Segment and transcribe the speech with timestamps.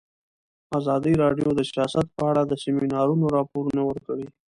[0.77, 4.27] ازادي راډیو د سیاست په اړه د سیمینارونو راپورونه ورکړي.